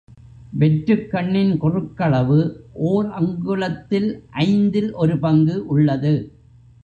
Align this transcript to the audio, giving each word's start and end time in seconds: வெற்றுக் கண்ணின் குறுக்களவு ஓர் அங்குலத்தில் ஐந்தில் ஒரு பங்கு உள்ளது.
வெற்றுக் 0.53 1.11
கண்ணின் 1.11 1.51
குறுக்களவு 1.61 2.39
ஓர் 2.73 3.07
அங்குலத்தில் 3.09 4.09
ஐந்தில் 4.29 4.91
ஒரு 4.93 5.19
பங்கு 5.19 5.65
உள்ளது. 5.67 6.13